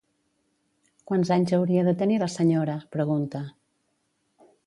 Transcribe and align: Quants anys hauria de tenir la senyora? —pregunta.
Quants 1.11 1.31
anys 1.35 1.53
hauria 1.57 1.83
de 1.89 1.93
tenir 2.01 2.17
la 2.25 2.31
senyora? 2.37 2.79
—pregunta. 2.95 3.45